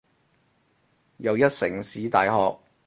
[1.17, 2.57] 又一城市大學